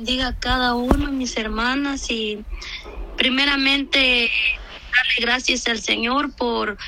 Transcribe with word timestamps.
Diga 0.00 0.28
a 0.28 0.32
cada 0.32 0.74
uno, 0.74 1.10
mis 1.10 1.36
hermanas, 1.36 2.08
y 2.08 2.44
primeramente 3.16 4.30
darle 4.94 5.20
gracias 5.22 5.66
al 5.66 5.80
Señor 5.80 6.36
por, 6.36 6.78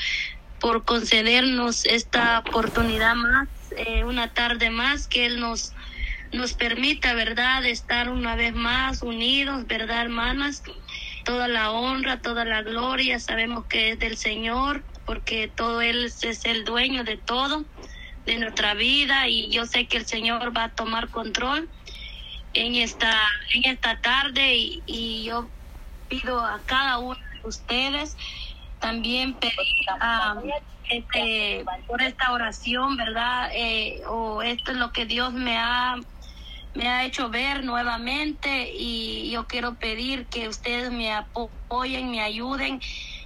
por 0.60 0.84
concedernos 0.84 1.86
esta 1.86 2.38
oportunidad 2.38 3.17
más, 3.17 3.49
eh, 3.76 4.04
una 4.04 4.33
tarde 4.33 4.70
más, 4.70 5.08
que 5.08 5.26
Él 5.26 5.41
nos, 5.41 5.73
nos 6.33 6.52
permita, 6.52 7.12
¿verdad?, 7.15 7.67
estar 7.67 8.11
una 8.11 8.36
vez 8.36 8.54
más 8.54 9.02
unidos, 9.02 9.66
¿verdad, 9.66 10.02
hermanas? 10.02 10.62
Toda 11.24 11.48
la 11.48 11.72
honra, 11.72 12.20
toda 12.20 12.45
la 12.45 12.62
gloria, 12.62 13.18
sabemos 13.18 13.66
que 13.66 13.90
es 13.90 13.98
del 13.98 14.18
Señor, 14.18 14.84
porque 15.04 15.48
todo 15.48 15.82
Él 15.82 16.04
es 16.04 16.45
el 16.45 16.64
dueño 16.64 17.02
de 17.02 17.16
todo, 17.16 17.64
de 18.24 18.38
nuestra 18.38 18.74
vida, 18.74 19.27
y 19.27 19.50
yo 19.50 19.66
sé 19.66 19.88
que 19.88 19.96
el 19.96 20.06
Señor 20.06 20.56
va 20.56 20.62
a 20.62 20.74
tomar 20.77 21.08
control 21.08 21.68
en 22.52 22.74
esta, 22.76 23.12
en 23.54 23.70
esta 23.72 24.00
tarde 24.00 24.54
y, 24.54 25.24
yo 25.24 25.50
pido 26.08 26.41
a 26.41 26.60
cada 26.66 26.98
uno 26.98 27.18
de 27.34 27.48
ustedes 27.48 28.16
también 28.80 29.34
pedir 29.34 29.54
este, 30.91 31.64
por 31.86 32.02
esta 32.02 32.32
oración, 32.32 32.96
¿verdad? 32.96 33.50
Eh, 33.55 34.00
o 34.08 34.42
esto 34.42 34.72
es 34.72 34.78
lo 34.78 34.92
que 34.92 35.06
Dios 35.06 35.32
me 35.32 35.56
ha 35.56 35.96
me 36.74 36.88
ha 36.88 37.05
hecho 37.05 37.30
ver 37.30 37.64
nuevamente 37.64 38.70
y 38.72 39.30
yo 39.30 39.46
quiero 39.46 39.74
pedir 39.77 40.28
que 40.28 40.48
ustedes 40.48 40.92
me 40.92 41.12
apoyen, 41.12 42.10
me 42.10 42.20
ayuden 42.20 42.80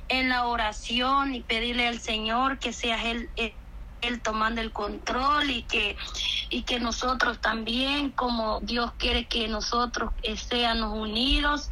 en 0.08 0.28
la 0.28 0.46
oración 0.46 1.34
y 1.34 1.42
pedirle 1.42 1.86
al 1.86 2.00
Señor 2.00 2.58
que 2.58 2.72
sea 2.72 3.02
Él, 3.02 3.30
tomando 4.22 4.60
el 4.60 4.72
control 4.72 5.50
y 5.50 5.62
que 5.62 5.96
y 6.50 6.62
que 6.62 6.78
nosotros 6.78 7.40
también, 7.40 8.12
como 8.12 8.60
Dios 8.60 8.92
quiere 8.98 9.26
que 9.26 9.48
nosotros 9.48 10.10
seamos 10.36 10.96
unidos 10.96 11.68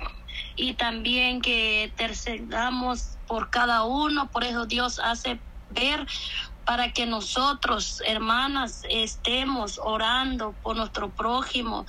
y 0.57 0.75
también 0.75 1.41
que 1.41 1.85
intercedamos 1.85 3.19
por 3.27 3.51
cada 3.51 3.85
uno, 3.85 4.29
por 4.31 4.45
eso 4.45 4.67
Dios 4.67 4.99
hace 4.99 5.41
ver 5.71 6.07
para 6.65 6.93
que 6.93 7.07
nosotros, 7.07 8.03
hermanas, 8.07 8.83
estemos 8.89 9.81
orando 9.83 10.55
por 10.63 10.77
nuestro 10.77 11.13
prójimo, 11.13 11.87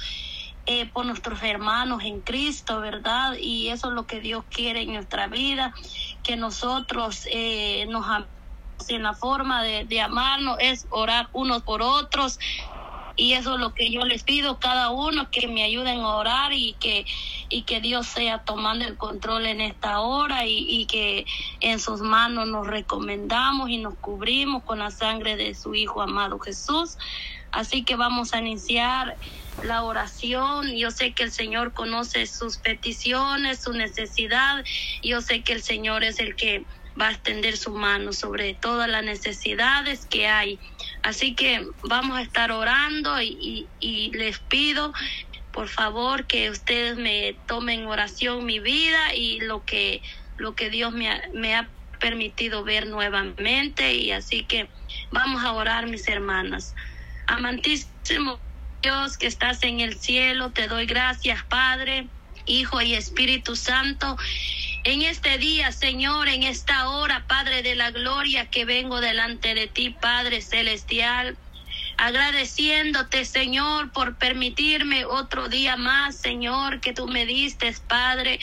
eh, 0.66 0.90
por 0.92 1.06
nuestros 1.06 1.42
hermanos 1.44 2.04
en 2.04 2.22
Cristo, 2.22 2.80
¿verdad? 2.80 3.36
Y 3.40 3.70
eso 3.70 3.90
es 3.90 3.94
lo 3.94 4.06
que 4.08 4.20
Dios 4.20 4.46
quiere 4.50 4.82
en 4.82 4.94
nuestra 4.94 5.28
vida, 5.28 5.74
que 6.24 6.36
nosotros 6.38 7.28
eh, 7.32 7.86
nos 7.90 8.06
amemos 8.08 8.43
en 8.90 9.04
la 9.04 9.14
forma 9.14 9.64
de, 9.64 10.02
amarnos 10.02 10.58
es 10.60 10.88
orar 10.90 11.30
unos 11.34 11.64
por 11.64 11.82
otros, 11.82 12.40
y 13.16 13.34
eso 13.34 13.54
es 13.54 13.60
lo 13.60 13.76
que 13.76 13.92
yo 13.92 14.06
les 14.06 14.24
pido 14.24 14.60
cada 14.60 14.90
uno 14.90 15.30
que 15.30 15.48
me 15.48 15.64
ayuden 15.64 16.00
a 16.00 16.16
orar 16.16 16.52
y 16.52 16.74
que 16.80 17.06
y 17.48 17.62
que 17.62 17.80
Dios 17.80 18.08
sea 18.08 18.40
tomando 18.40 18.86
el 18.86 18.98
control 18.98 19.46
en 19.46 19.62
esta 19.62 20.00
hora 20.00 20.48
y, 20.48 20.66
y, 20.68 20.88
que 20.88 21.28
en 21.60 21.80
sus 21.80 22.02
manos 22.02 22.48
nos 22.48 22.66
recomendamos 22.66 23.70
y 23.70 23.78
nos 23.78 23.94
cubrimos 23.94 24.64
con 24.64 24.80
la 24.80 24.90
sangre 24.90 25.36
de 25.36 25.54
su 25.54 25.76
Hijo 25.76 26.02
amado 26.02 26.40
Jesús. 26.40 26.98
Así 27.52 27.84
que 27.84 27.96
vamos 27.96 28.34
a 28.34 28.40
iniciar 28.40 29.16
la 29.62 29.84
oración. 29.84 30.76
Yo 30.76 30.90
sé 30.90 31.12
que 31.12 31.22
el 31.22 31.32
Señor 31.32 31.74
conoce 31.74 32.26
sus 32.26 32.58
peticiones, 32.58 33.62
su 33.62 33.74
necesidad. 33.74 34.66
Yo 35.04 35.22
sé 35.22 35.44
que 35.44 35.54
el 35.54 35.62
Señor 35.62 36.04
es 36.04 36.20
el 36.20 36.36
que 36.36 36.66
va 37.00 37.08
a 37.08 37.12
extender 37.12 37.58
su 37.58 37.72
mano 37.72 38.14
sobre 38.14 38.54
todas 38.54 38.90
las 38.90 39.04
necesidades 39.04 40.06
que 40.06 40.28
hay. 40.28 40.60
Así 41.02 41.34
que 41.34 41.66
vamos 41.84 42.18
a 42.18 42.22
estar 42.22 42.52
orando 42.52 43.22
y, 43.22 43.68
les 44.14 44.40
pido 44.40 44.94
por 45.52 45.70
favor 45.70 46.26
que 46.26 46.50
ustedes 46.50 46.98
me 46.98 47.36
tomen 47.48 47.86
oración 47.86 48.46
mi 48.46 48.60
vida 48.60 49.14
y 49.14 49.40
lo 49.40 49.64
que 49.66 50.02
lo 50.38 50.56
que 50.56 50.72
Dios 50.72 50.92
me 50.94 51.10
ha, 51.12 51.22
me 51.32 51.56
ha 51.56 51.70
permitido 52.00 52.64
ver 52.64 52.88
nuevamente 52.88 53.94
y 53.94 54.12
así 54.12 54.44
que 54.46 54.68
vamos 55.12 55.44
a 55.44 55.54
orar 55.54 55.86
mis 55.86 56.08
hermanas. 56.08 56.74
Amantísimo 57.28 58.40
Dios 58.82 59.18
que 59.18 59.28
estás 59.28 59.62
en 59.64 59.80
el 59.80 59.96
cielo, 59.96 60.50
te 60.52 60.68
doy 60.68 60.88
gracias 60.88 61.44
Padre, 61.44 62.08
Hijo 62.48 62.82
y 62.82 62.96
Espíritu 62.96 63.56
Santo 63.56 64.18
en 64.84 65.02
este 65.02 65.38
día, 65.38 65.72
Señor, 65.72 66.28
en 66.28 66.44
esta 66.44 66.90
hora, 66.90 67.26
Padre 67.28 67.62
de 67.62 67.76
la 67.76 67.92
Gloria, 67.92 68.50
que 68.50 68.66
vengo 68.66 69.00
delante 69.00 69.56
de 69.56 69.68
ti, 69.68 69.92
Padre 69.92 70.42
Celestial, 70.42 71.38
agradeciéndote, 71.98 73.26
Señor, 73.26 73.92
por 73.92 74.16
permitirme 74.18 75.06
otro 75.06 75.48
día 75.48 75.78
más, 75.78 76.18
Señor, 76.18 76.82
que 76.82 76.94
tú 76.94 77.08
me 77.08 77.26
diste, 77.26 77.74
Padre, 77.88 78.40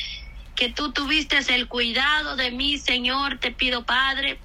que 0.56 0.70
tú 0.70 0.92
tuviste 0.92 1.38
el 1.54 1.68
cuidado 1.68 2.36
de 2.36 2.50
mí, 2.50 2.78
Señor, 2.78 3.38
te 3.38 3.50
pido, 3.50 3.84
Padre 3.84 4.38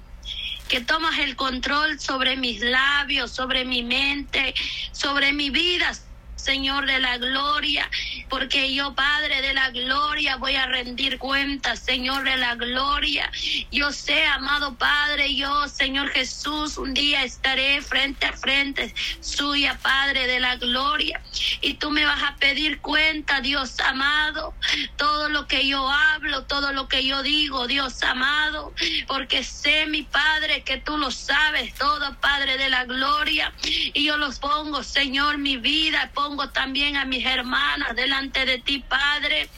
que 0.68 0.80
tomas 0.80 1.18
el 1.20 1.36
control 1.36 2.00
sobre 2.00 2.36
mis 2.36 2.60
labios, 2.60 3.30
sobre 3.30 3.64
mi 3.64 3.82
mente, 3.82 4.54
sobre 4.92 5.32
mi 5.32 5.50
vida, 5.50 5.92
Señor 6.36 6.86
de 6.86 7.00
la 7.00 7.16
gloria, 7.16 7.90
porque 8.28 8.72
yo, 8.72 8.94
Padre 8.94 9.40
de 9.40 9.54
la 9.54 9.70
gloria, 9.70 10.36
voy 10.36 10.54
a 10.54 10.66
rendir 10.66 11.18
cuentas, 11.18 11.80
Señor 11.80 12.24
de 12.24 12.36
la 12.36 12.54
gloria. 12.54 13.30
Yo 13.72 13.90
sé, 13.90 14.24
amado 14.26 14.76
Padre, 14.76 15.34
yo, 15.34 15.66
Señor 15.66 16.10
Jesús, 16.10 16.76
un 16.76 16.92
día 16.92 17.24
estaré 17.24 17.80
frente 17.80 18.26
a 18.26 18.32
frente 18.34 18.94
suya, 19.20 19.78
Padre 19.82 20.26
de 20.26 20.38
la 20.38 20.56
gloria, 20.56 21.20
y 21.62 21.74
tú 21.74 21.90
me 21.90 22.04
vas 22.04 22.22
a 22.22 22.36
pedir 22.36 22.80
cuenta, 22.80 23.40
Dios 23.40 23.80
amado, 23.80 24.54
todo 24.96 25.30
lo 25.30 25.48
que 25.48 25.66
yo 25.66 25.90
hablo, 25.90 26.44
todo 26.44 26.72
lo 26.72 26.86
que 26.86 27.04
yo 27.04 27.22
digo, 27.22 27.66
Dios 27.66 28.02
amado, 28.02 28.74
porque 29.08 29.42
sé, 29.42 29.86
mi 29.86 30.02
Padre, 30.02 30.62
que 30.64 30.76
tú 30.76 30.98
lo 30.98 31.10
sabes 31.10 31.74
todo, 31.74 32.14
Padre 32.20 32.58
de 32.58 32.68
la 32.68 32.84
gloria, 32.84 33.52
y 33.62 34.04
yo 34.04 34.16
los 34.18 34.38
pongo, 34.38 34.82
Señor, 34.82 35.38
mi 35.38 35.56
vida, 35.56 36.10
pongo 36.14 36.25
también 36.52 36.96
a 36.96 37.04
mis 37.04 37.24
hermanas 37.24 37.94
delante 37.94 38.44
de 38.44 38.58
ti, 38.58 38.82
Padre, 38.88 39.48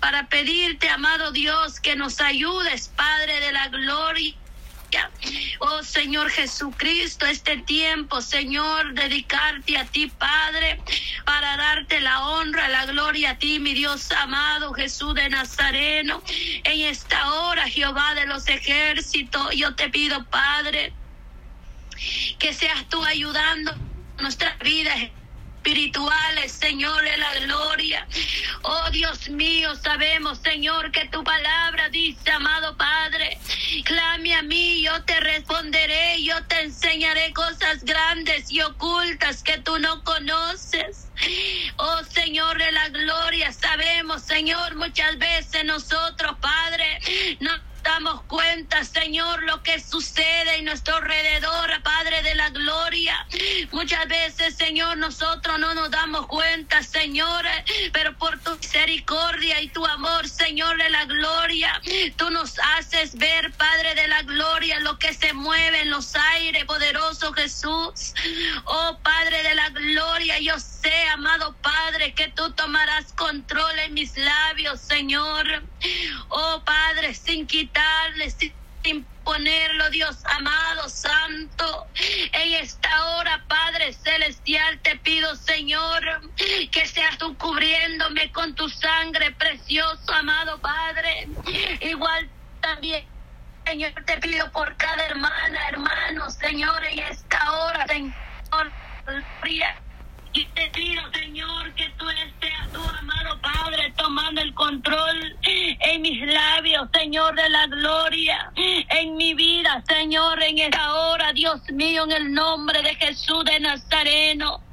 para 0.00 0.28
pedirte, 0.28 0.88
amado 0.88 1.30
Dios, 1.32 1.80
que 1.80 1.96
nos 1.96 2.20
ayudes, 2.20 2.88
Padre 2.88 3.40
de 3.40 3.52
la 3.52 3.68
gloria. 3.68 4.34
Oh 5.58 5.82
Señor 5.82 6.30
Jesucristo, 6.30 7.26
este 7.26 7.58
tiempo, 7.58 8.22
Señor, 8.22 8.94
dedicarte 8.94 9.76
a 9.76 9.84
ti, 9.84 10.06
Padre, 10.06 10.80
para 11.24 11.56
darte 11.56 12.00
la 12.00 12.24
honra, 12.24 12.68
la 12.68 12.86
gloria 12.86 13.32
a 13.32 13.38
ti, 13.38 13.58
mi 13.58 13.74
Dios 13.74 14.10
amado, 14.12 14.72
Jesús 14.72 15.14
de 15.14 15.28
Nazareno. 15.28 16.22
En 16.64 16.80
esta 16.80 17.32
hora, 17.32 17.68
Jehová 17.68 18.14
de 18.14 18.26
los 18.26 18.48
ejércitos, 18.48 19.54
yo 19.54 19.74
te 19.74 19.90
pido, 19.90 20.24
Padre, 20.26 20.94
que 22.38 22.54
seas 22.54 22.88
tú 22.88 23.04
ayudando 23.04 23.74
nuestra 24.18 24.56
vida 24.64 24.94
espirituales, 25.66 26.52
Señor 26.52 27.02
de 27.02 27.16
la 27.16 27.34
gloria. 27.40 28.06
Oh 28.62 28.88
Dios 28.92 29.28
mío, 29.28 29.74
sabemos, 29.74 30.38
Señor, 30.38 30.92
que 30.92 31.06
tu 31.08 31.24
palabra 31.24 31.88
dice, 31.88 32.30
amado 32.30 32.76
Padre, 32.76 33.36
clame 33.84 34.32
a 34.36 34.42
mí, 34.42 34.82
yo 34.82 35.02
te 35.02 35.18
responderé, 35.18 36.22
yo 36.22 36.40
te 36.44 36.60
enseñaré 36.60 37.32
cosas 37.32 37.82
grandes 37.82 38.52
y 38.52 38.60
ocultas 38.60 39.42
que 39.42 39.58
tú 39.58 39.80
no 39.80 40.04
conoces. 40.04 41.08
Oh 41.78 42.04
Señor 42.04 42.58
de 42.58 42.70
la 42.70 42.88
gloria, 42.90 43.52
sabemos, 43.52 44.22
Señor, 44.22 44.76
muchas 44.76 45.18
veces 45.18 45.64
nosotros, 45.64 46.36
Padre, 46.40 47.00
no 47.40 47.50
damos 47.86 48.22
cuenta, 48.22 48.82
Señor, 48.82 49.44
lo 49.44 49.62
que 49.62 49.78
sucede 49.78 50.56
en 50.56 50.64
nuestro 50.64 50.96
alrededor, 50.96 51.70
Padre 51.84 52.20
de 52.22 52.34
la 52.34 52.50
gloria. 52.50 53.26
Muchas 53.70 54.08
veces, 54.08 54.56
Señor, 54.56 54.96
nosotros 54.96 55.56
no 55.60 55.72
nos 55.72 55.92
damos 55.92 56.26
cuenta, 56.26 56.82
Señor, 56.82 57.44
pero 57.92 58.18
por 58.18 58.40
tu 58.40 58.56
misericordia 58.56 59.60
y 59.62 59.68
tu 59.68 59.86
amor, 59.86 60.28
Señor 60.28 60.76
de 60.78 60.90
la 60.90 61.04
gloria, 61.04 61.80
tú 62.16 62.28
nos 62.30 62.58
haces 62.76 63.16
ver, 63.16 63.52
Padre 63.52 63.94
de 63.94 64.08
la 64.08 64.22
gloria, 64.22 64.80
lo 64.80 64.98
que 64.98 65.14
se 65.14 65.32
mueve 65.32 65.82
en 65.82 65.90
los 65.90 66.16
aires, 66.16 66.64
poderoso 66.64 67.32
Jesús. 67.34 68.14
Oh, 68.64 68.98
Padre 69.04 69.44
de 69.44 69.54
la 69.54 69.68
gloria, 69.70 70.40
yo 70.40 70.58
sé, 70.58 71.08
amado 71.10 71.54
Padre, 71.62 72.14
que 72.14 72.28
tú 72.28 72.50
tomarás 72.52 73.12
control 73.12 73.78
en 73.78 73.94
mis 73.94 74.16
labios, 74.16 74.80
Señor. 74.80 75.62
Oh, 76.30 76.62
Padre, 76.64 77.14
sin 77.14 77.46
quitar 77.46 77.75
sin 78.82 79.04
ponerlo, 79.24 79.90
Dios 79.90 80.24
amado, 80.26 80.88
santo. 80.88 81.86
En 82.32 82.52
esta 82.54 83.04
hora, 83.16 83.44
Padre 83.48 83.92
Celestial, 83.92 84.78
te 84.82 84.96
pido, 84.96 85.34
Señor, 85.36 86.02
que 86.70 86.86
seas 86.86 87.18
tú 87.18 87.36
cubriéndome 87.36 88.30
con 88.32 88.54
tu 88.54 88.68
sangre 88.68 89.32
precioso, 89.32 90.12
amado 90.12 90.58
Padre. 90.60 91.28
Igual 91.80 92.28
también. 92.60 93.04
Señor, 93.64 93.92
te 94.04 94.18
pido 94.18 94.50
por 94.52 94.76
cada 94.76 95.06
hermana, 95.06 95.68
hermano, 95.68 96.30
Señor, 96.30 96.84
en 96.84 97.00
esta 97.00 97.52
hora, 97.52 97.84
Señor, 97.88 98.14
y 100.36 100.44
te 100.54 100.68
pido, 100.68 101.02
Señor, 101.12 101.72
que 101.74 101.88
tú 101.96 102.06
estés 102.10 102.72
tú, 102.72 102.80
amado 102.98 103.40
Padre, 103.40 103.92
tomando 103.96 104.42
el 104.42 104.52
control 104.52 105.36
en 105.42 106.02
mis 106.02 106.20
labios, 106.26 106.88
Señor 106.92 107.34
de 107.34 107.48
la 107.48 107.66
gloria, 107.66 108.52
en 108.54 109.16
mi 109.16 109.32
vida, 109.32 109.82
Señor, 109.88 110.42
en 110.42 110.58
esta 110.58 110.94
hora, 110.94 111.32
Dios 111.32 111.62
mío, 111.72 112.04
en 112.04 112.12
el 112.12 112.32
nombre 112.34 112.82
de 112.82 112.94
Jesús 112.96 113.44
de 113.46 113.60
Nazareno. 113.60 114.65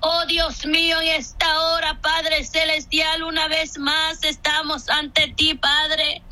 Oh 0.00 0.24
Dios 0.26 0.66
mío, 0.66 1.00
en 1.00 1.08
esta 1.08 1.60
hora, 1.60 2.00
Padre 2.00 2.44
Celestial, 2.44 3.22
una 3.22 3.48
vez 3.48 3.78
más 3.78 4.22
estamos 4.24 4.88
ante 4.88 5.28
ti, 5.28 5.54
Padre. 5.54 6.22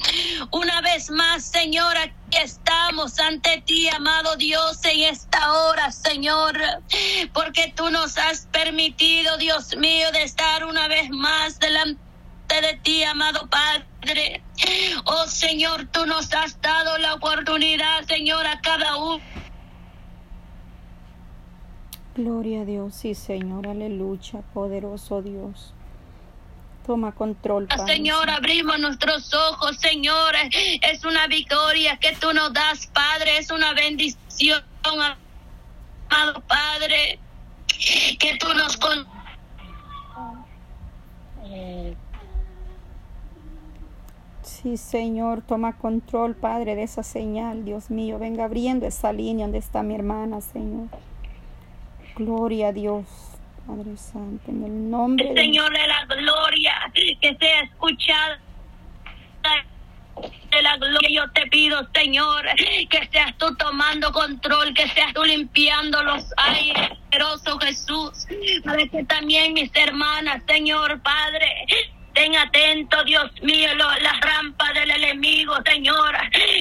Una 0.50 0.80
vez 0.80 1.10
más, 1.10 1.44
Señor, 1.44 1.96
aquí 1.96 2.14
estamos 2.32 3.18
ante 3.18 3.62
ti, 3.62 3.88
amado 3.88 4.36
Dios, 4.36 4.84
en 4.84 5.02
esta 5.02 5.52
hora, 5.52 5.92
Señor. 5.92 6.58
Porque 7.32 7.72
tú 7.76 7.90
nos 7.90 8.18
has 8.18 8.46
permitido, 8.46 9.36
Dios 9.36 9.76
mío, 9.76 10.10
de 10.12 10.22
estar 10.22 10.64
una 10.64 10.88
vez 10.88 11.10
más 11.10 11.58
delante 11.58 12.00
de 12.48 12.80
ti, 12.82 13.04
amado 13.04 13.48
Padre. 13.48 14.42
Oh 15.04 15.26
Señor, 15.26 15.88
tú 15.92 16.06
nos 16.06 16.32
has 16.32 16.60
dado 16.60 16.98
la 16.98 17.14
oportunidad, 17.14 18.06
Señor, 18.06 18.46
a 18.46 18.60
cada 18.60 18.96
uno 18.96 19.39
Gloria 22.16 22.62
a 22.62 22.64
Dios, 22.64 22.94
sí, 22.94 23.14
Señor, 23.14 23.68
aleluya, 23.68 24.40
poderoso 24.52 25.22
Dios. 25.22 25.72
Toma 26.86 27.12
control, 27.12 27.66
Padre. 27.66 27.94
Señor, 27.94 28.28
abrimos 28.30 28.78
nuestros 28.80 29.32
ojos, 29.32 29.76
Señor. 29.76 30.34
Es 30.82 31.04
una 31.04 31.26
victoria 31.28 31.96
que 31.98 32.16
tú 32.16 32.32
nos 32.32 32.52
das, 32.52 32.86
Padre. 32.88 33.38
Es 33.38 33.50
una 33.50 33.74
bendición, 33.74 34.62
amado 34.82 36.40
Padre, 36.48 37.20
que 38.18 38.36
tú 38.38 38.48
nos 38.54 38.76
con 38.76 39.06
Sí, 44.42 44.76
Señor, 44.76 45.40
toma 45.40 45.78
control, 45.78 46.34
Padre, 46.34 46.74
de 46.74 46.82
esa 46.82 47.02
señal, 47.02 47.64
Dios 47.64 47.90
mío. 47.90 48.18
Venga 48.18 48.44
abriendo 48.44 48.86
esa 48.86 49.10
línea 49.10 49.46
donde 49.46 49.58
está 49.58 49.82
mi 49.82 49.94
hermana, 49.94 50.42
Señor. 50.42 50.88
Gloria 52.20 52.68
a 52.68 52.72
Dios, 52.72 53.06
Padre 53.66 53.96
Santo, 53.96 54.50
en 54.50 54.62
el 54.62 54.90
nombre 54.90 55.32
Señor 55.34 55.72
de 55.72 55.86
la 55.86 56.04
gloria, 56.04 56.74
que 56.92 57.34
sea 57.40 57.62
escuchado 57.62 58.36
de 60.50 60.62
la 60.62 60.76
gloria. 60.76 61.08
Yo 61.10 61.30
te 61.32 61.46
pido, 61.46 61.88
Señor, 61.94 62.44
que 62.90 63.08
seas 63.10 63.34
tú 63.38 63.56
tomando 63.56 64.12
control, 64.12 64.74
que 64.74 64.86
seas 64.88 65.14
tú 65.14 65.24
limpiando 65.24 66.02
los 66.02 66.26
aires, 66.36 66.90
Jesús, 67.62 68.26
para 68.64 68.86
que 68.86 69.02
también 69.04 69.54
mis 69.54 69.70
hermanas, 69.74 70.42
Señor 70.46 71.00
Padre, 71.00 71.66
Ten 72.20 72.36
atento, 72.36 73.02
Dios 73.04 73.30
mío, 73.40 73.74
las 73.76 74.20
rampas 74.20 74.74
del 74.74 74.90
enemigo, 74.90 75.54
Señor, 75.64 76.14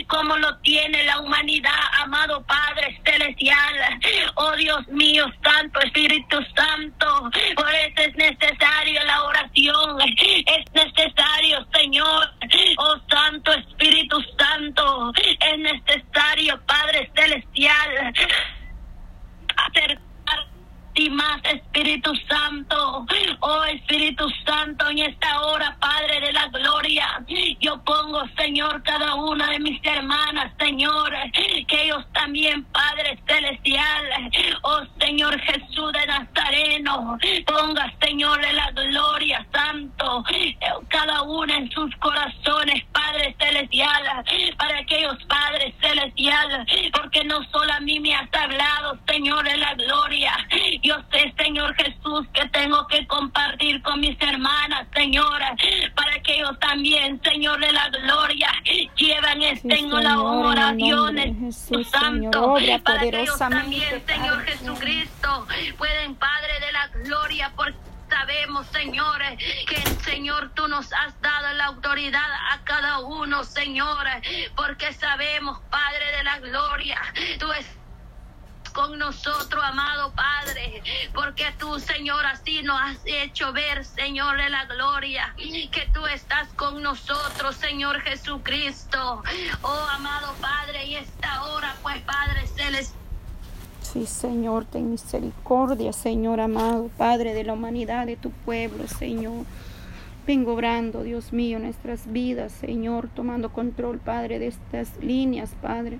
como 0.07 0.37
lo 0.37 0.57
tiene 0.59 1.03
la 1.03 1.19
humanidad, 1.19 1.81
amado 2.01 2.41
Padre 2.45 2.97
Celestial. 3.03 3.99
Oh 4.35 4.55
Dios 4.55 4.87
mío, 4.87 5.25
Santo 5.43 5.81
Espíritu 5.81 6.37
Santo, 6.55 7.29
por 7.57 7.75
eso 7.75 8.09
es 8.09 8.15
necesario 8.15 9.03
la 9.03 9.23
oración, 9.25 9.97
es 9.99 10.71
necesario, 10.73 11.67
Señor, 11.73 12.33
oh 12.77 12.95
Santo 13.09 13.51
Espíritu 13.51 14.17
Santo, 14.37 15.11
es 15.17 15.57
necesario, 15.57 16.57
Padre 16.67 17.11
Celestial, 17.13 18.13
acercar 19.57 20.08
y 20.99 21.09
más, 21.09 21.41
Espíritu 21.43 22.13
Santo. 22.27 23.05
Oh 23.39 23.63
Espíritu 23.65 24.29
Santo, 24.45 24.89
en 24.89 24.99
esta 24.99 25.41
hora, 25.41 25.77
Padre 25.79 26.19
de 26.19 26.33
la 26.33 26.47
gloria, 26.47 27.23
yo 27.59 27.81
pongo, 27.83 28.21
Señor, 28.37 28.83
cada 28.83 29.15
una 29.15 29.49
de 29.51 29.59
mis 29.59 29.79
hermanas, 29.85 30.51
Señor, 30.59 31.11
que 31.67 31.83
ellos 31.83 32.05
también, 32.13 32.63
Padre 32.65 33.17
celestial, 33.27 34.31
oh 34.63 34.81
Señor 34.99 35.39
Jesús 35.39 35.93
de 35.93 36.05
Nazareno, 36.05 37.17
ponga, 37.45 37.93
Señor, 38.01 38.41
de 38.41 38.53
la 38.53 38.71
gloria, 38.71 39.45
Santo, 39.53 40.23
cada 40.89 41.21
una 41.23 41.57
en 41.57 41.71
sus 41.71 41.95
corazones, 41.97 42.83
Padre 42.91 43.35
celestial, 43.39 44.03
para 44.57 44.79
aquellos 44.79 45.23
Padres 45.25 45.73
celestial, 45.81 46.65
porque 46.91 47.18
no 47.29 47.43
solo 47.51 47.71
a 47.71 47.79
mí 47.79 47.99
me 47.99 48.15
has 48.15 48.27
hablado, 48.33 48.97
Señor, 49.07 49.43
de 49.47 49.55
la 49.57 49.75
gloria, 49.75 50.33
yo 50.81 50.95
sé, 51.11 51.31
Señor 51.37 51.75
Jesús, 51.75 52.27
que 52.33 52.49
tengo 52.49 52.87
que 52.87 53.05
compartir 53.05 53.81
con 53.83 53.99
mis 53.99 54.19
hermanas, 54.19 54.87
Señora, 54.95 55.55
para 55.95 56.19
que 56.23 56.37
ellos 56.37 56.57
también, 56.59 57.21
Señor 57.23 57.59
de 57.59 57.71
la 57.71 57.87
gloria, 57.89 58.49
lleven 58.97 59.43
este 59.43 59.79
en 59.79 60.03
la 60.03 60.19
oración, 60.19 61.51
Santo, 61.91 62.55
para 62.83 62.99
que 62.99 63.21
ellos 63.21 63.37
también, 63.37 64.03
Señor 64.07 64.43
Jesucristo, 64.45 65.47
pueden, 65.77 66.15
Padre 66.15 66.59
de 66.59 66.71
la 66.71 66.87
gloria, 67.03 67.51
porque 67.55 67.88
sabemos, 68.09 68.67
Señor, 68.67 69.21
que 69.67 69.81
Señor 70.03 70.51
tú 70.53 70.67
nos 70.67 70.91
has 70.93 71.19
dado 71.21 71.53
la 71.53 71.65
autoridad 71.65 72.31
a 72.51 72.63
cada 72.63 72.99
uno, 72.99 73.43
Señor, 73.43 74.05
porque 74.55 74.93
sabemos, 74.93 75.59
Padre 75.69 76.17
de 76.17 76.23
la 76.23 76.39
gloria, 76.39 76.99
tú 77.39 77.51
estás 77.51 77.79
con 78.73 78.99
nosotros, 78.99 79.63
amado 79.63 80.13
Padre, 80.13 80.83
porque 81.13 81.51
tú, 81.57 81.79
Señor, 81.79 82.25
así 82.25 82.61
nos 82.61 82.79
has 82.79 82.97
hecho 83.05 83.51
ver, 83.51 83.83
Señor, 83.83 84.37
de 84.37 84.49
la 84.49 84.65
gloria, 84.65 85.33
que 85.37 85.89
tú 85.93 86.05
estás 86.07 86.47
con 86.55 86.81
nosotros, 86.81 87.55
Señor 87.55 88.01
Jesucristo. 88.01 89.23
Oh, 89.61 89.87
amado 89.91 90.33
Padre, 90.39 90.85
y 90.85 90.95
esta 90.95 91.43
hora, 91.43 91.75
pues, 91.81 92.01
Padre 92.03 92.47
Celestial. 92.47 93.08
Sí, 93.91 94.05
Señor, 94.05 94.65
ten 94.65 94.91
misericordia, 94.91 95.93
Señor 95.93 96.39
amado, 96.39 96.89
Padre 96.97 97.33
de 97.33 97.43
la 97.43 97.53
humanidad, 97.53 98.05
de 98.05 98.17
tu 98.17 98.29
pueblo, 98.29 98.87
Señor. 98.87 99.45
Vengo 100.27 100.53
obrando, 100.53 101.01
Dios 101.01 101.33
mío, 101.33 101.57
nuestras 101.57 102.11
vidas, 102.11 102.51
Señor, 102.51 103.09
tomando 103.15 103.51
control, 103.51 103.97
Padre, 103.97 104.37
de 104.37 104.47
estas 104.47 104.89
líneas, 105.01 105.51
Padre 105.61 105.99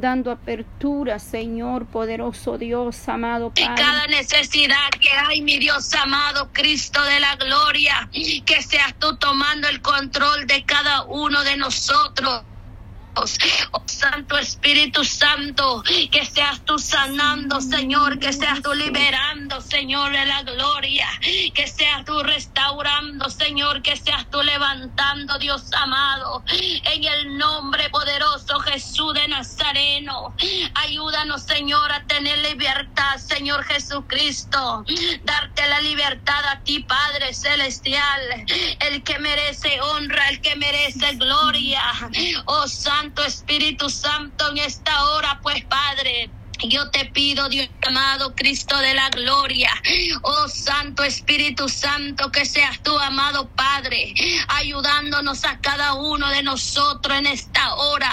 dando 0.00 0.30
apertura, 0.30 1.18
Señor, 1.18 1.86
poderoso 1.86 2.58
Dios, 2.58 3.08
amado 3.08 3.50
Padre. 3.50 3.74
Cada 3.76 4.06
necesidad 4.08 4.90
que 5.00 5.08
hay, 5.10 5.40
mi 5.40 5.58
Dios 5.58 5.92
amado, 5.94 6.50
Cristo 6.52 7.02
de 7.02 7.20
la 7.20 7.36
gloria, 7.36 8.08
que 8.12 8.62
seas 8.62 8.94
tú 8.98 9.16
tomando 9.16 9.68
el 9.68 9.80
control 9.80 10.46
de 10.46 10.64
cada 10.64 11.04
uno 11.04 11.42
de 11.44 11.56
nosotros. 11.56 12.42
Oh 13.16 13.82
Santo 13.86 14.36
Espíritu 14.36 15.02
Santo, 15.04 15.82
que 16.12 16.26
seas 16.26 16.62
tú 16.66 16.78
sanando, 16.78 17.62
Señor, 17.62 18.18
que 18.18 18.30
seas 18.32 18.60
tú 18.60 18.74
liberando, 18.74 19.60
Señor, 19.62 20.12
de 20.12 20.26
la 20.26 20.42
gloria, 20.42 21.08
que 21.54 21.66
seas 21.66 22.04
tú 22.04 22.22
restaurando, 22.22 23.30
Señor, 23.30 23.80
que 23.80 23.96
seas 23.96 24.30
tú 24.30 24.42
levantando, 24.42 25.38
Dios 25.38 25.72
amado, 25.72 26.44
en 26.48 27.04
el 27.04 27.38
nombre 27.38 27.88
poderoso 27.88 28.60
Jesús 28.60 29.14
de 29.14 29.28
Nazareno. 29.28 30.34
Ayúdanos, 30.74 31.42
Señor, 31.42 31.90
a 31.90 32.04
tener 32.06 32.38
libertad, 32.38 33.16
Señor 33.16 33.64
Jesucristo, 33.64 34.84
darte 35.24 35.66
la 35.68 35.80
libertad 35.80 36.44
a 36.50 36.60
ti, 36.60 36.80
Padre 36.80 37.32
Celestial, 37.32 38.20
el 38.80 39.02
que 39.02 39.18
merece 39.18 39.80
honra, 39.80 40.28
el 40.28 40.40
que 40.42 40.54
merece 40.56 41.14
gloria. 41.14 41.82
Oh 42.44 42.68
Santo 42.68 43.05
Santo 43.06 43.24
Espíritu 43.24 43.90
Santo 43.90 44.50
en 44.50 44.58
esta 44.58 45.04
hora, 45.06 45.40
pues 45.42 45.64
Padre. 45.66 46.34
Yo 46.64 46.90
te 46.90 47.06
pido, 47.06 47.48
Dios 47.50 47.68
amado 47.86 48.34
Cristo 48.34 48.78
de 48.78 48.94
la 48.94 49.10
gloria, 49.10 49.70
oh 50.22 50.48
Santo 50.48 51.04
Espíritu 51.04 51.68
Santo, 51.68 52.30
que 52.32 52.46
seas 52.46 52.82
tú, 52.82 52.98
amado 52.98 53.52
Padre, 53.54 54.14
ayudándonos 54.48 55.44
a 55.44 55.60
cada 55.60 55.94
uno 55.94 56.28
de 56.30 56.42
nosotros 56.42 57.18
en 57.18 57.26
esta 57.26 57.74
hora. 57.76 58.12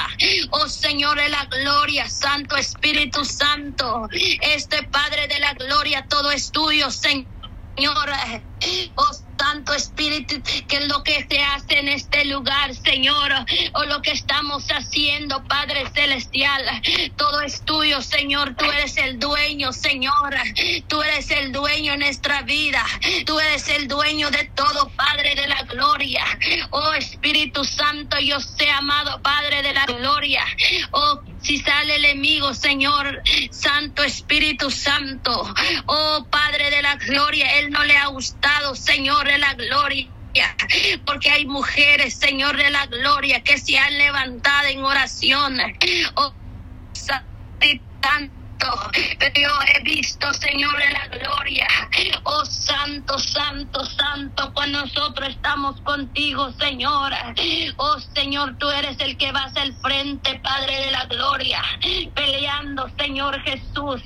Oh 0.51 0.69
Señor 0.69 1.17
de 1.19 1.29
la 1.29 1.45
gloria, 1.45 2.09
Santo 2.09 2.57
Espíritu 2.57 3.25
Santo, 3.25 4.07
este 4.41 4.83
Padre 4.83 5.27
de 5.27 5.39
la 5.39 5.53
gloria, 5.55 6.05
todo 6.09 6.31
es 6.31 6.51
tuyo, 6.51 6.91
Señor. 6.91 7.27
Oh 8.95 9.11
Santo 9.43 9.73
Espíritu, 9.73 10.41
que 10.69 10.79
lo 10.87 11.03
que 11.03 11.27
se 11.29 11.43
hace 11.43 11.79
en 11.79 11.89
este 11.89 12.23
lugar, 12.23 12.73
Señor, 12.73 13.29
o 13.73 13.83
lo 13.83 14.01
que 14.01 14.11
estamos 14.11 14.65
haciendo, 14.69 15.43
Padre 15.43 15.83
Celestial. 15.93 16.63
Todo 17.17 17.41
es 17.41 17.61
tuyo, 17.65 18.01
Señor. 18.01 18.55
Tú 18.55 18.63
eres 18.63 18.95
el 18.95 19.19
dueño, 19.19 19.73
Señor. 19.73 20.33
Tú 20.87 21.01
eres 21.01 21.29
el 21.31 21.51
dueño 21.51 21.91
en 21.91 21.99
nuestra 21.99 22.43
vida. 22.43 22.85
Tú 23.25 23.37
eres 23.37 23.67
el 23.67 23.89
dueño 23.89 24.31
de 24.31 24.45
todo, 24.55 24.89
Padre 24.95 25.35
de 25.35 25.47
la 25.47 25.65
Oh 26.71 26.93
Espíritu 26.93 27.63
Santo, 27.63 28.19
yo 28.19 28.39
sé 28.39 28.69
amado 28.69 29.21
Padre 29.21 29.61
de 29.61 29.73
la 29.73 29.85
gloria. 29.85 30.43
Oh 30.91 31.21
Si 31.41 31.57
sale 31.59 31.95
el 31.95 32.05
enemigo, 32.05 32.53
Señor, 32.53 33.21
Santo 33.51 34.03
Espíritu 34.03 34.71
Santo, 34.71 35.53
oh 35.85 36.27
Padre 36.29 36.69
de 36.69 36.81
la 36.81 36.95
gloria, 36.95 37.59
Él 37.59 37.71
no 37.71 37.83
le 37.83 37.97
ha 37.97 38.07
gustado, 38.07 38.75
Señor 38.75 39.27
de 39.27 39.37
la 39.37 39.53
gloria 39.53 40.09
porque 41.05 41.29
hay 41.29 41.45
mujeres, 41.45 42.15
Señor 42.15 42.57
de 42.57 42.69
la 42.71 42.87
gloria, 42.87 43.41
que 43.43 43.57
se 43.57 43.77
han 43.77 43.97
levantado 43.97 44.67
en 44.67 44.83
oración. 44.83 45.57
Oh, 46.15 46.33
pero 49.19 49.33
yo 49.35 49.49
he 49.67 49.83
visto, 49.83 50.33
Señor, 50.33 50.81
en 50.81 50.93
la 50.93 51.07
gloria. 51.07 51.67
Oh 52.23 52.45
Santo, 52.45 53.19
Santo, 53.19 53.85
Santo, 53.85 54.32
nosotros 54.83 55.29
estamos 55.29 55.79
contigo, 55.81 56.51
Señor. 56.59 57.13
Oh 57.77 57.99
Señor, 58.13 58.57
tú 58.57 58.69
eres 58.69 58.99
el 58.99 59.17
que 59.17 59.31
vas 59.31 59.55
al 59.55 59.73
frente, 59.77 60.41
Padre 60.43 60.77
de 60.85 60.91
la 60.91 61.05
gloria, 61.05 61.61
peleando, 62.13 62.89
Señor 62.97 63.41
Jesús. 63.43 64.01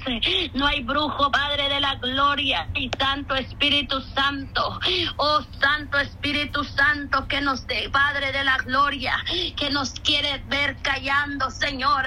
No 0.53 0.67
hay 0.67 0.83
brujo, 0.83 1.31
Padre 1.31 1.67
de 1.67 1.79
la 1.79 1.95
gloria, 1.95 2.69
y 2.75 2.91
Santo 2.99 3.33
Espíritu 3.35 4.01
Santo. 4.01 4.79
Oh 5.17 5.43
Santo 5.59 5.97
Espíritu 5.97 6.63
Santo, 6.63 7.27
que 7.27 7.41
nos 7.41 7.65
dé, 7.65 7.89
Padre 7.89 8.31
de 8.31 8.43
la 8.43 8.57
gloria, 8.57 9.15
que 9.55 9.71
nos 9.71 9.93
quiere 9.93 10.43
ver 10.45 10.79
callando, 10.83 11.49
Señor. 11.49 12.05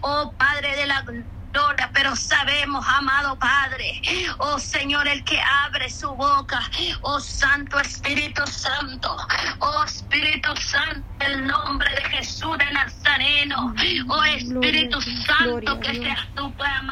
Oh 0.00 0.34
Padre 0.38 0.74
de 0.74 0.86
la 0.86 1.02
gloria 1.02 1.35
pero 1.92 2.14
sabemos, 2.14 2.84
amado 2.86 3.36
Padre, 3.38 4.02
oh 4.38 4.58
Señor, 4.58 5.08
el 5.08 5.24
que 5.24 5.40
abre 5.64 5.88
su 5.88 6.08
boca, 6.14 6.60
oh 7.02 7.18
Santo 7.20 7.80
Espíritu 7.80 8.46
Santo, 8.46 9.16
oh 9.60 9.84
Espíritu 9.84 10.54
Santo, 10.56 11.02
el 11.20 11.46
nombre 11.46 11.88
de 11.94 12.02
Jesús 12.02 12.58
de 12.58 12.70
Nazareno, 12.72 13.74
oh 14.08 14.24
Espíritu 14.24 15.00
Santo, 15.00 15.80
que 15.80 15.90
amado. 15.90 16.16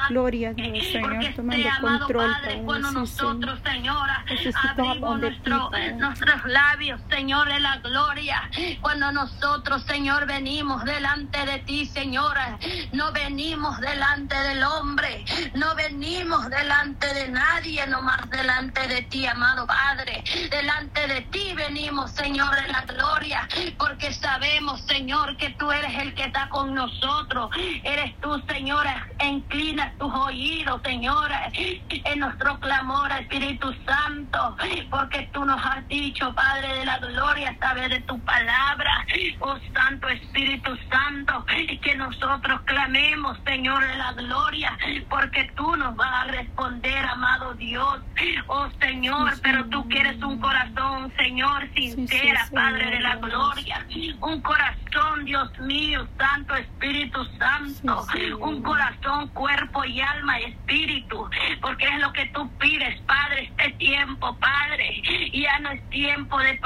Gloria 0.08 0.50
a 0.50 0.52
Dios, 0.52 0.86
Señor, 0.86 1.34
tomando 1.34 1.68
control, 1.80 2.32
Padre, 2.32 2.62
cuando 2.64 2.90
nosotros, 2.92 3.58
Señora, 3.64 4.24
abrimos 4.54 5.20
nuestro, 5.20 5.70
nuestros 5.96 6.44
labios, 6.44 7.00
Señor, 7.08 7.48
de 7.48 7.60
la 7.60 7.76
gloria, 7.78 8.50
cuando 8.80 9.12
nosotros, 9.12 9.82
Señor, 9.84 10.26
venimos 10.26 10.84
delante 10.84 11.44
de 11.46 11.58
ti, 11.60 11.86
Señora, 11.86 12.58
no 12.92 13.12
venimos 13.12 13.80
delante 13.80 14.34
de 14.34 14.54
hombre. 14.64 15.24
No 15.54 15.74
venimos 15.74 16.48
delante 16.50 17.12
de 17.14 17.28
nadie, 17.28 17.86
nomás 17.86 18.28
delante 18.30 18.86
de 18.88 19.02
ti, 19.02 19.26
amado 19.26 19.66
Padre. 19.66 20.22
Delante 20.50 21.06
de 21.06 21.20
ti 21.22 21.52
venimos, 21.54 22.10
Señor, 22.12 22.54
de 22.54 22.68
la 22.68 22.82
gloria, 22.82 23.48
porque 23.78 24.12
sabemos, 24.12 24.80
Señor, 24.82 25.36
que 25.36 25.50
tú 25.50 25.70
eres 25.70 25.94
el 25.98 26.14
que 26.14 26.24
está 26.24 26.48
con 26.48 26.74
nosotros. 26.74 27.50
Eres 27.82 28.18
tú, 28.20 28.42
Señora, 28.48 29.08
inclina 29.54 29.92
tus 29.98 30.12
oídos, 30.12 30.80
Señora, 30.84 31.48
en 31.54 32.18
nuestro 32.18 32.58
clamor, 32.58 33.10
Espíritu 33.12 33.72
Santo, 33.86 34.56
porque 34.90 35.28
tú 35.32 35.44
nos 35.44 35.64
has 35.64 35.86
dicho, 35.88 36.34
Padre 36.34 36.78
de 36.78 36.84
la 36.84 36.98
gloria, 36.98 37.50
a 37.50 37.58
través 37.58 37.90
de 37.90 38.00
tu 38.00 38.18
palabra, 38.20 39.06
oh 39.40 39.56
Santo 39.72 40.08
Espíritu 40.08 40.76
Santo, 40.90 41.46
que 41.46 41.94
nosotros 41.94 42.60
clamemos, 42.64 43.38
Señor, 43.44 43.86
de 43.86 43.96
la 43.96 44.12
gloria 44.12 44.76
porque 45.08 45.50
tú 45.54 45.76
nos 45.76 45.94
vas 45.96 46.12
a 46.12 46.24
responder, 46.24 47.04
amado 47.06 47.54
Dios. 47.54 48.00
Oh 48.46 48.68
Señor, 48.80 49.32
pero 49.42 49.64
tú 49.66 49.88
quieres 49.88 50.20
un 50.22 50.38
corazón, 50.40 51.12
Señor, 51.16 51.68
sincera, 51.74 52.46
Padre 52.52 52.90
de 52.90 53.00
la 53.00 53.16
gloria. 53.16 53.86
Un 54.20 54.40
corazón, 54.40 55.24
Dios 55.24 55.56
mío, 55.60 56.06
Santo 56.18 56.54
Espíritu 56.56 57.24
Santo. 57.38 58.06
un 58.40 58.62
corazón, 58.62 59.28
cuerpo 59.44 59.84
y 59.84 60.00
alma 60.00 60.40
y 60.40 60.44
espíritu, 60.44 61.28
porque 61.60 61.84
es 61.86 62.00
lo 62.00 62.10
que 62.14 62.24
tú 62.28 62.50
pides, 62.58 62.98
Padre, 63.02 63.50
este 63.50 63.72
tiempo, 63.72 64.34
Padre. 64.38 65.02
Ya 65.34 65.58
no 65.58 65.70
es 65.70 65.90
tiempo 65.90 66.38
de, 66.38 66.58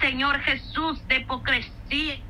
Señor 0.00 0.38
Jesús, 0.42 1.04
de 1.08 1.16
hipocresía 1.16 2.22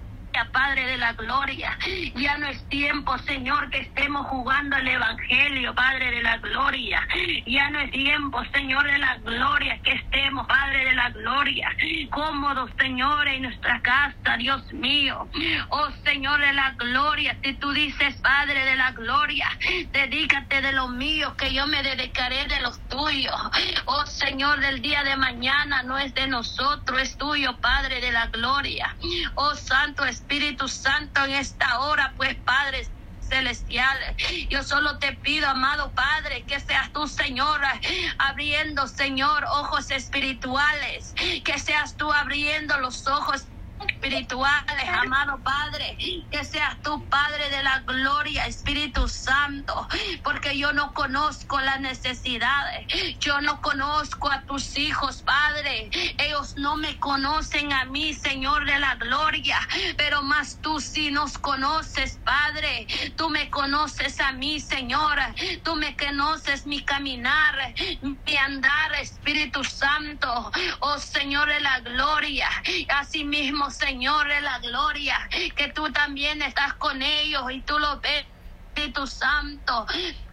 Padre 0.52 0.86
de 0.86 0.98
la 0.98 1.12
gloria. 1.12 1.78
Ya 2.16 2.36
no 2.38 2.46
es 2.46 2.68
tiempo, 2.68 3.16
Señor, 3.18 3.70
que 3.70 3.78
estemos 3.80 4.26
jugando 4.26 4.76
el 4.76 4.88
Evangelio, 4.88 5.74
Padre 5.74 6.10
de 6.10 6.22
la 6.22 6.38
gloria. 6.38 7.06
Ya 7.46 7.70
no 7.70 7.78
es 7.80 7.90
tiempo, 7.92 8.42
Señor 8.52 8.84
de 8.84 8.98
la 8.98 9.16
gloria, 9.18 9.78
que 9.82 9.92
estemos, 9.92 10.46
Padre 10.46 10.84
de 10.86 10.94
la 10.94 11.10
gloria, 11.10 11.70
cómodos, 12.10 12.70
Señor, 12.78 13.28
en 13.28 13.42
nuestra 13.42 13.80
casa, 13.82 14.23
Dios 14.36 14.64
mío. 14.72 15.28
Oh, 15.70 15.88
Señor 16.04 16.40
de 16.40 16.52
la 16.52 16.72
gloria, 16.78 17.38
si 17.42 17.54
tú 17.54 17.72
dices, 17.72 18.20
Padre 18.20 18.64
de 18.64 18.76
la 18.76 18.92
gloria, 18.92 19.48
dedícate 19.92 20.62
de 20.62 20.72
lo 20.72 20.88
mío, 20.88 21.36
que 21.36 21.52
yo 21.52 21.66
me 21.66 21.82
dedicaré 21.82 22.46
de 22.46 22.60
los 22.60 22.80
tuyos. 22.88 23.34
Oh, 23.86 24.06
Señor, 24.06 24.60
del 24.60 24.82
día 24.82 25.02
de 25.04 25.16
mañana 25.16 25.82
no 25.82 25.98
es 25.98 26.14
de 26.14 26.26
nosotros, 26.26 27.00
es 27.00 27.16
tuyo, 27.16 27.58
Padre 27.60 28.00
de 28.00 28.12
la 28.12 28.28
gloria. 28.28 28.96
Oh, 29.36 29.54
Santo 29.54 30.04
Espíritu 30.04 30.68
Santo 30.68 31.24
en 31.24 31.32
esta 31.32 31.80
hora, 31.80 32.14
pues 32.16 32.36
Padre 32.44 32.88
celestial. 33.28 33.98
Yo 34.50 34.62
solo 34.62 34.98
te 34.98 35.14
pido, 35.14 35.48
amado 35.48 35.92
Padre, 35.94 36.44
que 36.46 36.60
seas 36.60 36.92
tú, 36.92 37.08
Señor, 37.08 37.60
abriendo, 38.18 38.86
Señor, 38.86 39.44
ojos 39.44 39.90
espirituales, 39.90 41.14
que 41.44 41.58
seas 41.58 41.96
tú 41.96 42.12
abriendo 42.12 42.78
los 42.80 43.06
ojos 43.06 43.48
espirituales, 43.80 44.88
amado 44.88 45.42
Padre, 45.42 45.96
que 46.30 46.44
seas 46.44 46.80
tú, 46.82 47.08
Padre 47.08 47.50
de 47.50 47.62
la 47.62 47.80
gloria, 47.80 48.46
Espíritu 48.46 49.08
Santo, 49.08 49.88
porque 50.24 50.58
yo 50.58 50.72
no 50.72 50.92
conozco 50.94 51.60
las 51.60 51.80
necesidades, 51.80 52.86
yo 53.20 53.40
no 53.40 53.60
conozco 53.60 54.30
a 54.30 54.44
tus 54.46 54.76
hijos, 54.78 55.22
Padre, 55.22 55.90
ellos 56.18 56.54
no 56.56 56.76
me 56.76 56.98
conocen 56.98 57.72
a 57.72 57.84
mí, 57.86 58.14
Señor 58.14 58.66
de 58.66 58.78
la 58.78 58.96
gloria, 58.96 59.58
pero 59.96 60.22
más 60.22 60.60
tú 60.60 60.80
sí 60.80 61.10
nos 61.10 61.38
conoces, 61.38 62.20
Padre, 62.24 62.86
tú 63.16 63.30
me 63.30 63.50
conoces 63.50 64.20
a 64.20 64.32
mí, 64.32 64.60
Señor, 64.60 65.18
tú 65.64 65.76
me 65.76 65.96
conoces 65.96 66.66
mi 66.66 66.84
caminar, 66.84 67.74
mi 68.02 68.36
andar, 68.38 68.94
Espíritu 69.00 69.64
Santo, 69.64 70.52
oh 70.80 70.98
Señor 70.98 71.48
de 71.48 71.60
la 71.60 71.80
gloria, 71.80 72.48
así 72.90 73.24
mismo, 73.24 73.63
Señor 73.70 74.28
de 74.28 74.40
la 74.40 74.58
gloria, 74.58 75.28
que 75.56 75.68
tú 75.68 75.90
también 75.92 76.42
estás 76.42 76.74
con 76.74 77.02
ellos 77.02 77.42
y 77.50 77.60
tú 77.62 77.78
lo 77.78 78.00
ves, 78.00 78.26
Espíritu 78.68 79.06
Santo. 79.06 79.86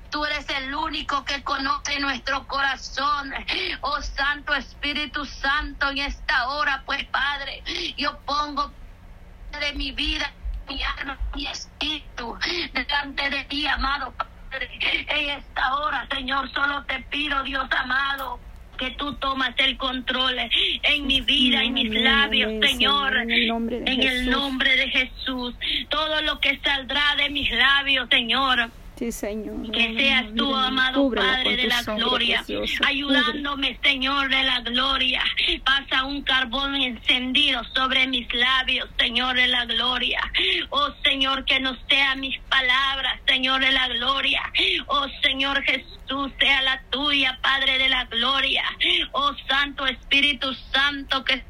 Tú 0.09 0.25
eres 0.25 0.49
el 0.49 0.73
único 0.73 1.23
que 1.23 1.41
conoce 1.43 1.99
nuestro 1.99 2.47
corazón. 2.47 3.33
Oh 3.81 4.01
Santo 4.01 4.53
Espíritu 4.53 5.25
Santo, 5.25 5.89
en 5.89 5.99
esta 5.99 6.49
hora, 6.49 6.83
pues 6.85 7.05
Padre, 7.05 7.63
yo 7.97 8.19
pongo 8.21 8.71
de 9.59 9.73
mi 9.73 9.91
vida, 9.91 10.31
mi 10.67 10.81
alma, 10.83 11.17
mi 11.35 11.47
espíritu 11.47 12.37
delante 12.73 13.29
de 13.29 13.43
ti, 13.45 13.67
amado 13.67 14.11
Padre. 14.11 14.69
En 14.81 15.29
esta 15.29 15.75
hora, 15.75 16.07
Señor, 16.11 16.51
solo 16.51 16.83
te 16.85 16.99
pido, 17.03 17.41
Dios 17.43 17.67
amado 17.71 18.39
que 18.81 18.89
tú 18.91 19.13
tomas 19.13 19.53
el 19.57 19.77
control 19.77 20.35
en 20.81 21.05
mi 21.05 21.21
vida, 21.21 21.61
en 21.61 21.73
mis 21.75 21.93
labios, 21.93 22.51
Señor, 22.65 23.15
en 23.15 23.29
el 23.29 23.47
nombre 23.47 23.79
de, 23.79 23.91
en 23.91 24.01
el 24.01 24.27
nombre 24.27 24.75
de 24.75 24.89
Jesús. 24.89 25.53
Todo 25.89 26.21
lo 26.23 26.39
que 26.39 26.57
saldrá 26.63 27.15
de 27.15 27.29
mis 27.29 27.51
labios, 27.51 28.09
Señor 28.09 28.71
Señor. 29.09 29.71
Que 29.71 29.95
seas 29.95 30.25
tú, 30.35 30.53
amado 30.55 31.09
Padre 31.09 31.57
de 31.57 31.67
la 31.67 31.81
gloria, 31.81 32.45
ayudándome, 32.85 33.79
Señor 33.81 34.29
de 34.29 34.43
la 34.43 34.59
gloria. 34.59 35.23
Pasa 35.63 36.03
un 36.03 36.21
carbón 36.21 36.75
encendido 36.75 37.63
sobre 37.73 38.05
mis 38.07 38.31
labios, 38.33 38.87
Señor 38.99 39.35
de 39.35 39.47
la 39.47 39.65
gloria. 39.65 40.21
Oh 40.69 40.89
Señor, 41.03 41.45
que 41.45 41.59
no 41.59 41.75
sean 41.89 42.19
mis 42.19 42.37
palabras, 42.41 43.19
Señor 43.25 43.61
de 43.61 43.71
la 43.71 43.87
gloria. 43.87 44.41
Oh 44.85 45.07
Señor 45.23 45.63
Jesús, 45.63 46.31
sea 46.39 46.61
la 46.61 46.83
tuya, 46.91 47.39
Padre 47.41 47.79
de 47.79 47.89
la 47.89 48.05
gloria. 48.05 48.63
Oh 49.13 49.33
Santo 49.47 49.87
Espíritu 49.87 50.53
Santo, 50.71 51.23
que 51.23 51.43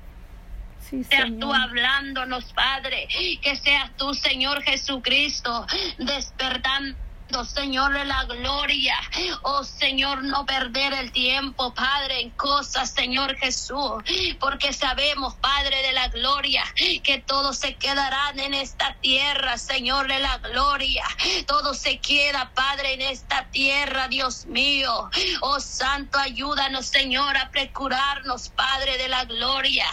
seas 1.04 1.32
tú 1.40 1.54
hablándonos, 1.54 2.54
Padre. 2.54 3.08
Que 3.42 3.56
seas 3.58 3.92
tú, 3.98 4.14
Señor 4.14 4.62
Jesucristo, 4.62 5.66
despertando 5.98 6.96
Señor, 7.46 7.94
de 7.94 8.06
la 8.06 8.26
gloria. 8.26 8.96
Oh 9.44 9.64
Señor, 9.64 10.24
no 10.24 10.46
perder 10.46 10.94
el 10.94 11.12
tiempo, 11.14 11.74
Padre, 11.74 12.20
en 12.20 12.32
cosas, 12.32 12.92
Señor 12.92 13.38
Jesús, 13.38 14.04
porque 14.40 14.74
sabemos, 14.74 15.36
Padre 15.38 15.82
de 15.82 15.94
la 15.94 16.10
gloria, 16.10 16.64
que 16.76 17.24
todos 17.26 17.58
se 17.58 17.78
quedarán 17.78 18.38
en 18.40 18.54
esta 18.54 18.98
tierra, 19.02 19.58
Señor 19.58 20.08
de 20.10 20.20
la 20.20 20.38
gloria. 20.40 21.06
Todo 21.48 21.74
se 21.74 22.00
queda, 22.02 22.52
Padre, 22.54 22.96
en 22.96 23.02
esta 23.02 23.50
tierra, 23.50 24.10
Dios 24.10 24.46
mío. 24.46 25.10
Oh 25.42 25.60
Santo, 25.62 26.20
ayúdanos, 26.20 26.88
Señor, 26.88 27.38
a 27.38 27.50
procurarnos, 27.50 28.50
Padre 28.50 28.98
de 28.98 29.08
la 29.08 29.24
gloria. 29.24 29.86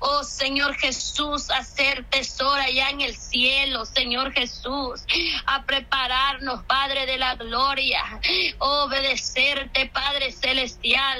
Oh 0.00 0.24
Señor 0.24 0.74
Jesús, 0.74 1.50
a 1.50 1.62
ser 1.62 2.04
tesoro 2.10 2.60
allá 2.60 2.90
en 2.90 3.00
el 3.00 3.16
cielo, 3.16 3.86
Señor 3.86 4.32
Jesús, 4.32 5.04
a 5.46 5.64
prepararnos, 5.64 6.64
Padre 6.64 6.79
Padre 6.80 7.04
de 7.04 7.18
la 7.18 7.34
gloria, 7.34 8.02
obedecerte, 8.58 9.90
Padre 9.92 10.32
celestial. 10.32 11.18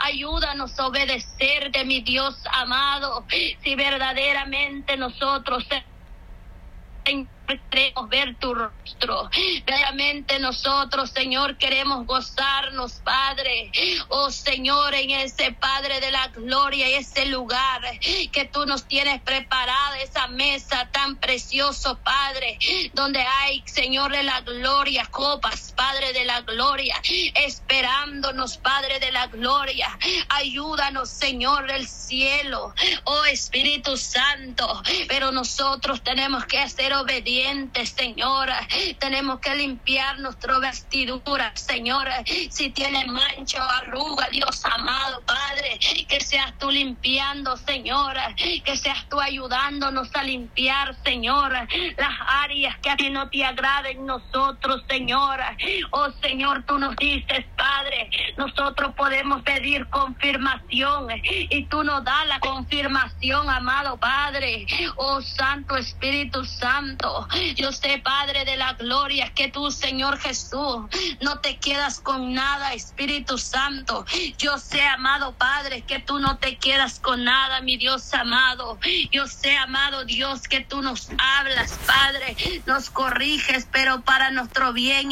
Ayúdanos 0.00 0.76
a 0.76 0.88
obedecerte, 0.88 1.84
mi 1.84 2.00
Dios 2.00 2.36
amado, 2.50 3.24
si 3.62 3.76
verdaderamente 3.76 4.96
nosotros 4.96 5.64
queremos 7.70 8.08
ver 8.08 8.36
tu 8.38 8.54
rostro. 8.54 9.30
Realmente 9.66 10.38
nosotros, 10.38 11.10
Señor, 11.10 11.56
queremos 11.56 12.06
gozarnos, 12.06 13.00
Padre. 13.00 13.70
Oh 14.08 14.30
Señor, 14.30 14.94
en 14.94 15.10
ese 15.10 15.52
Padre 15.52 16.00
de 16.00 16.10
la 16.10 16.28
gloria, 16.28 16.88
ese 16.88 17.26
lugar 17.26 17.80
que 18.32 18.44
tú 18.52 18.66
nos 18.66 18.86
tienes 18.86 19.22
preparada, 19.22 19.98
esa 20.00 20.28
mesa 20.28 20.90
tan 20.92 21.16
precioso, 21.16 21.98
Padre, 22.02 22.58
donde 22.92 23.20
hay, 23.20 23.62
Señor 23.66 24.12
de 24.12 24.22
la 24.22 24.40
gloria, 24.42 25.06
copas, 25.06 25.72
Padre 25.72 26.12
de 26.12 26.24
la 26.24 26.42
gloria, 26.42 27.00
esperándonos, 27.34 28.58
Padre 28.58 29.00
de 29.00 29.10
la 29.10 29.26
gloria. 29.28 29.88
Ayúdanos, 30.28 31.10
Señor 31.10 31.66
del 31.66 31.88
cielo, 31.88 32.74
oh 33.04 33.24
Espíritu 33.24 33.96
Santo, 33.96 34.82
pero 35.08 35.32
nosotros 35.32 36.02
tenemos 36.02 36.44
que 36.44 36.68
ser 36.68 36.92
obedientes 36.92 37.37
Señora. 37.84 38.66
Tenemos 38.98 39.38
que 39.38 39.54
limpiar 39.54 40.18
nuestra 40.18 40.58
vestidura, 40.58 41.52
Señora. 41.54 42.24
Si 42.50 42.70
tiene 42.70 43.06
mancha 43.06 43.64
o 43.64 43.70
arruga, 43.70 44.28
Dios 44.30 44.64
amado, 44.64 45.22
Padre, 45.24 45.78
que 46.08 46.20
seas 46.20 46.52
tú 46.58 46.70
limpiando, 46.70 47.56
Señora. 47.56 48.34
Que 48.36 48.76
seas 48.76 49.08
tú 49.08 49.20
ayudándonos 49.20 50.14
a 50.16 50.24
limpiar, 50.24 50.96
Señora, 51.04 51.68
las 51.96 52.14
áreas 52.26 52.76
que 52.78 52.90
a 52.90 52.96
ti 52.96 53.08
no 53.10 53.28
te 53.28 53.44
agraden 53.44 54.04
nosotros, 54.04 54.82
Señora. 54.88 55.56
Oh, 55.92 56.10
Señor, 56.20 56.64
tú 56.66 56.78
nos 56.78 56.96
dices, 56.96 57.46
Padre, 57.58 58.08
nosotros 58.36 58.94
podemos 58.94 59.42
pedir 59.42 59.86
confirmación 59.88 61.08
y 61.24 61.64
tú 61.64 61.82
nos 61.82 62.04
das 62.04 62.26
la 62.28 62.38
confirmación, 62.38 63.50
amado 63.50 63.98
Padre. 63.98 64.66
Oh, 64.96 65.20
Santo 65.20 65.76
Espíritu 65.76 66.44
Santo, 66.44 67.28
yo 67.56 67.72
sé, 67.72 67.98
Padre 67.98 68.44
de 68.44 68.56
la 68.56 68.74
gloria, 68.74 69.32
que 69.34 69.48
tú, 69.48 69.70
Señor 69.72 70.18
Jesús, 70.18 70.86
no 71.20 71.40
te 71.40 71.56
quedas 71.58 71.98
con 72.00 72.32
nada, 72.32 72.72
Espíritu 72.74 73.38
Santo. 73.38 74.06
Yo 74.38 74.56
sé, 74.58 74.82
amado 74.86 75.32
Padre, 75.32 75.82
que 75.82 75.98
tú 75.98 76.20
no 76.20 76.38
te 76.38 76.56
quedas 76.56 77.00
con 77.00 77.24
nada, 77.24 77.60
mi 77.60 77.76
Dios 77.76 78.14
amado. 78.14 78.78
Yo 79.10 79.26
sé, 79.26 79.56
amado 79.56 80.04
Dios, 80.04 80.46
que 80.46 80.60
tú 80.60 80.80
nos 80.80 81.10
hablas, 81.18 81.76
Padre, 81.86 82.36
nos 82.66 82.90
corriges, 82.90 83.66
pero 83.72 84.02
para 84.02 84.30
nuestro 84.30 84.72
bien, 84.72 85.10